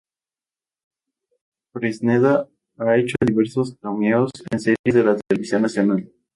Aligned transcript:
Fresneda 1.71 2.49
ha 2.79 2.97
hecho 2.97 3.13
diversos 3.23 3.77
cameos 3.79 4.31
en 4.49 4.59
series 4.59 4.95
de 4.95 5.03
la 5.03 5.15
televisión 5.15 5.61
nacional. 5.61 6.11